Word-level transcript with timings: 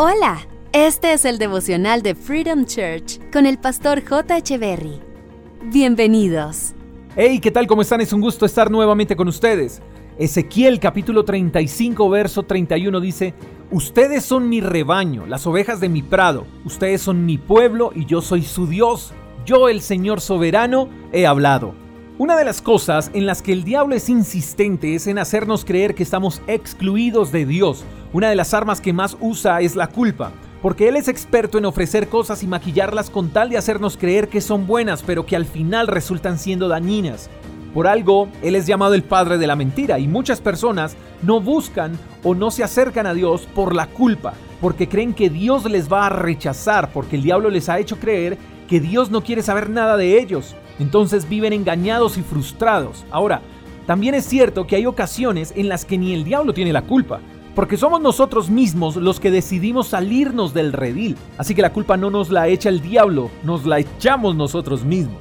Hola, 0.00 0.46
este 0.72 1.12
es 1.12 1.24
el 1.24 1.38
devocional 1.38 2.02
de 2.02 2.14
Freedom 2.14 2.64
Church 2.66 3.18
con 3.32 3.46
el 3.46 3.58
pastor 3.58 4.00
J. 4.08 4.56
Berry. 4.56 5.00
Bienvenidos. 5.72 6.72
Hey, 7.16 7.40
¿qué 7.40 7.50
tal? 7.50 7.66
¿Cómo 7.66 7.82
están? 7.82 8.00
Es 8.00 8.12
un 8.12 8.20
gusto 8.20 8.46
estar 8.46 8.70
nuevamente 8.70 9.16
con 9.16 9.26
ustedes. 9.26 9.82
Ezequiel 10.16 10.78
capítulo 10.78 11.24
35, 11.24 12.08
verso 12.10 12.44
31 12.44 13.00
dice, 13.00 13.34
Ustedes 13.72 14.24
son 14.24 14.48
mi 14.48 14.60
rebaño, 14.60 15.26
las 15.26 15.48
ovejas 15.48 15.80
de 15.80 15.88
mi 15.88 16.04
prado, 16.04 16.46
ustedes 16.64 17.02
son 17.02 17.26
mi 17.26 17.36
pueblo 17.36 17.90
y 17.92 18.04
yo 18.04 18.22
soy 18.22 18.42
su 18.42 18.68
Dios. 18.68 19.12
Yo, 19.44 19.68
el 19.68 19.80
Señor 19.80 20.20
soberano, 20.20 20.88
he 21.10 21.26
hablado. 21.26 21.74
Una 22.18 22.36
de 22.36 22.44
las 22.44 22.60
cosas 22.62 23.12
en 23.14 23.26
las 23.26 23.42
que 23.42 23.52
el 23.52 23.62
diablo 23.62 23.94
es 23.94 24.08
insistente 24.08 24.96
es 24.96 25.06
en 25.06 25.20
hacernos 25.20 25.64
creer 25.64 25.94
que 25.94 26.02
estamos 26.02 26.42
excluidos 26.48 27.30
de 27.30 27.46
Dios. 27.46 27.84
Una 28.12 28.28
de 28.28 28.34
las 28.34 28.54
armas 28.54 28.80
que 28.80 28.92
más 28.92 29.16
usa 29.20 29.60
es 29.60 29.76
la 29.76 29.86
culpa, 29.86 30.32
porque 30.60 30.88
él 30.88 30.96
es 30.96 31.06
experto 31.06 31.58
en 31.58 31.64
ofrecer 31.64 32.08
cosas 32.08 32.42
y 32.42 32.48
maquillarlas 32.48 33.08
con 33.08 33.30
tal 33.30 33.50
de 33.50 33.56
hacernos 33.56 33.96
creer 33.96 34.26
que 34.26 34.40
son 34.40 34.66
buenas, 34.66 35.04
pero 35.04 35.26
que 35.26 35.36
al 35.36 35.44
final 35.44 35.86
resultan 35.86 36.40
siendo 36.40 36.66
dañinas. 36.66 37.30
Por 37.72 37.86
algo, 37.86 38.28
Él 38.42 38.56
es 38.56 38.66
llamado 38.66 38.94
el 38.94 39.04
Padre 39.04 39.38
de 39.38 39.46
la 39.46 39.54
Mentira 39.54 40.00
y 40.00 40.08
muchas 40.08 40.40
personas 40.40 40.96
no 41.22 41.40
buscan 41.40 41.96
o 42.24 42.34
no 42.34 42.50
se 42.50 42.64
acercan 42.64 43.06
a 43.06 43.14
Dios 43.14 43.46
por 43.54 43.76
la 43.76 43.86
culpa, 43.86 44.34
porque 44.60 44.88
creen 44.88 45.14
que 45.14 45.30
Dios 45.30 45.70
les 45.70 45.92
va 45.92 46.06
a 46.06 46.10
rechazar, 46.10 46.90
porque 46.92 47.14
el 47.14 47.22
diablo 47.22 47.48
les 47.48 47.68
ha 47.68 47.78
hecho 47.78 48.00
creer 48.00 48.38
que 48.66 48.80
Dios 48.80 49.12
no 49.12 49.22
quiere 49.22 49.42
saber 49.42 49.70
nada 49.70 49.96
de 49.96 50.18
ellos. 50.18 50.56
Entonces 50.78 51.28
viven 51.28 51.52
engañados 51.52 52.18
y 52.18 52.22
frustrados. 52.22 53.04
Ahora, 53.10 53.42
también 53.86 54.14
es 54.14 54.26
cierto 54.26 54.66
que 54.66 54.76
hay 54.76 54.86
ocasiones 54.86 55.52
en 55.56 55.68
las 55.68 55.84
que 55.84 55.98
ni 55.98 56.12
el 56.12 56.24
diablo 56.24 56.52
tiene 56.52 56.72
la 56.72 56.82
culpa, 56.82 57.20
porque 57.54 57.76
somos 57.76 58.00
nosotros 58.00 58.50
mismos 58.50 58.96
los 58.96 59.18
que 59.18 59.30
decidimos 59.30 59.88
salirnos 59.88 60.54
del 60.54 60.72
redil. 60.72 61.16
Así 61.38 61.54
que 61.54 61.62
la 61.62 61.72
culpa 61.72 61.96
no 61.96 62.10
nos 62.10 62.30
la 62.30 62.48
echa 62.48 62.68
el 62.68 62.80
diablo, 62.80 63.30
nos 63.42 63.66
la 63.66 63.78
echamos 63.78 64.36
nosotros 64.36 64.84
mismos. 64.84 65.18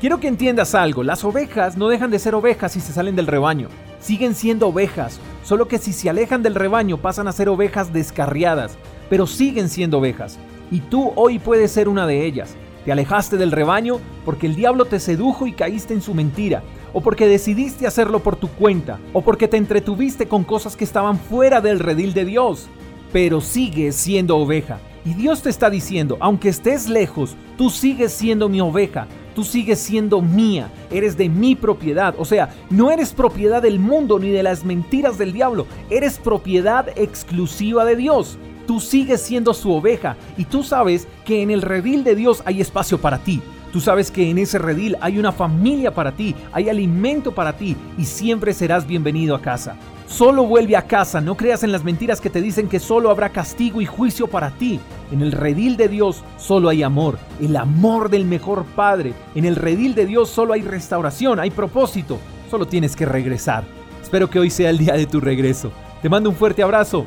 Quiero 0.00 0.18
que 0.18 0.26
entiendas 0.26 0.74
algo, 0.74 1.04
las 1.04 1.24
ovejas 1.24 1.76
no 1.76 1.88
dejan 1.88 2.10
de 2.10 2.18
ser 2.18 2.34
ovejas 2.34 2.72
si 2.72 2.80
se 2.80 2.92
salen 2.92 3.14
del 3.14 3.28
rebaño. 3.28 3.68
Siguen 4.00 4.34
siendo 4.34 4.66
ovejas, 4.66 5.20
solo 5.44 5.68
que 5.68 5.78
si 5.78 5.92
se 5.92 6.10
alejan 6.10 6.42
del 6.42 6.56
rebaño 6.56 6.96
pasan 6.96 7.28
a 7.28 7.32
ser 7.32 7.48
ovejas 7.48 7.92
descarriadas, 7.92 8.76
pero 9.08 9.28
siguen 9.28 9.68
siendo 9.68 9.98
ovejas. 9.98 10.40
Y 10.72 10.80
tú 10.80 11.12
hoy 11.14 11.38
puedes 11.38 11.70
ser 11.70 11.88
una 11.88 12.04
de 12.06 12.26
ellas. 12.26 12.56
Te 12.84 12.90
alejaste 12.90 13.36
del 13.36 13.52
rebaño 13.52 14.00
porque 14.24 14.46
el 14.46 14.56
diablo 14.56 14.86
te 14.86 14.98
sedujo 14.98 15.46
y 15.46 15.52
caíste 15.52 15.94
en 15.94 16.02
su 16.02 16.14
mentira, 16.14 16.64
o 16.92 17.00
porque 17.00 17.28
decidiste 17.28 17.86
hacerlo 17.86 18.20
por 18.20 18.34
tu 18.34 18.48
cuenta, 18.48 18.98
o 19.12 19.22
porque 19.22 19.46
te 19.46 19.56
entretuviste 19.56 20.26
con 20.26 20.42
cosas 20.42 20.76
que 20.76 20.84
estaban 20.84 21.18
fuera 21.18 21.60
del 21.60 21.78
redil 21.78 22.12
de 22.12 22.24
Dios. 22.24 22.66
Pero 23.12 23.40
sigues 23.40 23.94
siendo 23.94 24.36
oveja. 24.36 24.80
Y 25.04 25.14
Dios 25.14 25.42
te 25.42 25.50
está 25.50 25.70
diciendo, 25.70 26.16
aunque 26.20 26.48
estés 26.48 26.88
lejos, 26.88 27.36
tú 27.56 27.70
sigues 27.70 28.12
siendo 28.12 28.48
mi 28.48 28.60
oveja, 28.60 29.06
tú 29.34 29.44
sigues 29.44 29.78
siendo 29.78 30.20
mía, 30.20 30.70
eres 30.90 31.16
de 31.16 31.28
mi 31.28 31.54
propiedad. 31.54 32.14
O 32.18 32.24
sea, 32.24 32.50
no 32.70 32.90
eres 32.90 33.12
propiedad 33.12 33.62
del 33.62 33.78
mundo 33.78 34.18
ni 34.18 34.30
de 34.30 34.42
las 34.42 34.64
mentiras 34.64 35.18
del 35.18 35.32
diablo, 35.32 35.66
eres 35.90 36.18
propiedad 36.18 36.88
exclusiva 36.96 37.84
de 37.84 37.96
Dios 37.96 38.38
tú 38.66 38.80
sigues 38.80 39.20
siendo 39.20 39.54
su 39.54 39.72
oveja 39.72 40.16
y 40.36 40.44
tú 40.44 40.62
sabes 40.62 41.08
que 41.24 41.42
en 41.42 41.50
el 41.50 41.62
redil 41.62 42.04
de 42.04 42.14
Dios 42.14 42.42
hay 42.44 42.60
espacio 42.60 42.98
para 42.98 43.18
ti. 43.18 43.42
Tú 43.72 43.80
sabes 43.80 44.10
que 44.10 44.28
en 44.28 44.36
ese 44.36 44.58
redil 44.58 44.98
hay 45.00 45.18
una 45.18 45.32
familia 45.32 45.94
para 45.94 46.12
ti, 46.12 46.34
hay 46.52 46.68
alimento 46.68 47.32
para 47.32 47.54
ti 47.54 47.74
y 47.96 48.04
siempre 48.04 48.52
serás 48.52 48.86
bienvenido 48.86 49.34
a 49.34 49.40
casa. 49.40 49.76
Solo 50.06 50.44
vuelve 50.44 50.76
a 50.76 50.86
casa, 50.86 51.22
no 51.22 51.38
creas 51.38 51.62
en 51.62 51.72
las 51.72 51.82
mentiras 51.82 52.20
que 52.20 52.28
te 52.28 52.42
dicen 52.42 52.68
que 52.68 52.78
solo 52.78 53.10
habrá 53.10 53.30
castigo 53.30 53.80
y 53.80 53.86
juicio 53.86 54.26
para 54.26 54.50
ti. 54.50 54.78
En 55.10 55.22
el 55.22 55.32
redil 55.32 55.78
de 55.78 55.88
Dios 55.88 56.22
solo 56.36 56.68
hay 56.68 56.82
amor, 56.82 57.18
el 57.40 57.56
amor 57.56 58.10
del 58.10 58.26
mejor 58.26 58.66
Padre. 58.76 59.14
En 59.34 59.46
el 59.46 59.56
redil 59.56 59.94
de 59.94 60.04
Dios 60.04 60.28
solo 60.28 60.52
hay 60.52 60.60
restauración, 60.60 61.40
hay 61.40 61.50
propósito, 61.50 62.18
solo 62.50 62.66
tienes 62.66 62.94
que 62.94 63.06
regresar. 63.06 63.64
Espero 64.02 64.28
que 64.28 64.38
hoy 64.38 64.50
sea 64.50 64.68
el 64.68 64.76
día 64.76 64.92
de 64.92 65.06
tu 65.06 65.18
regreso. 65.18 65.72
Te 66.02 66.10
mando 66.10 66.28
un 66.28 66.36
fuerte 66.36 66.62
abrazo. 66.62 67.06